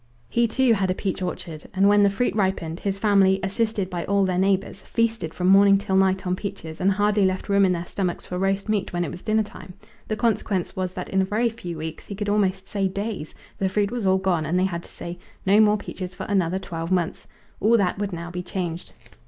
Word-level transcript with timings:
He, 0.29 0.47
too, 0.47 0.73
had 0.73 0.89
a 0.89 0.95
peach 0.95 1.21
orchard, 1.21 1.65
and 1.75 1.87
when 1.87 2.01
the 2.01 2.09
fruit 2.09 2.33
ripened 2.33 2.79
his 2.79 2.97
family, 2.97 3.39
assisted 3.43 3.87
by 3.87 4.03
all 4.05 4.25
their 4.25 4.39
neighbours, 4.39 4.81
feasted 4.81 5.31
from 5.31 5.45
morning 5.45 5.77
till 5.77 5.95
night 5.95 6.25
on 6.25 6.35
peaches, 6.35 6.81
and 6.81 6.93
hardly 6.93 7.23
left 7.23 7.49
room 7.49 7.65
in 7.65 7.71
their 7.71 7.85
stomachs 7.85 8.25
for 8.25 8.39
roast 8.39 8.67
meat 8.67 8.93
when 8.93 9.03
it 9.05 9.11
was 9.11 9.21
dinner 9.21 9.43
time. 9.43 9.75
The 10.07 10.15
consequence 10.15 10.75
was 10.75 10.95
that 10.95 11.09
in 11.09 11.21
a 11.21 11.25
very 11.25 11.49
few 11.49 11.77
weeks 11.77 12.07
he 12.07 12.15
could 12.15 12.29
almost 12.29 12.67
say 12.67 12.87
days 12.87 13.35
the 13.59 13.69
fruit 13.69 13.91
was 13.91 14.07
all 14.07 14.17
gone, 14.17 14.43
and 14.43 14.57
they 14.57 14.65
had 14.65 14.81
to 14.81 14.89
say, 14.91 15.19
"No 15.45 15.59
more 15.59 15.77
peaches 15.77 16.15
for 16.15 16.23
another 16.23 16.57
twelve 16.57 16.91
months!" 16.91 17.27
All 17.59 17.77
that 17.77 17.99
would 17.99 18.11
now 18.11 18.31
be 18.31 18.41
changed. 18.41 18.93